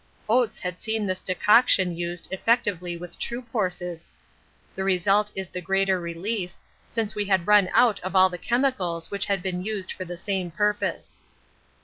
[0.27, 4.15] Oates had seen this decoction used effectively with troop horses.
[4.73, 6.55] The result is the greater relief,
[6.89, 10.17] since we had run out of all the chemicals which had been used for the
[10.17, 11.21] same purpose.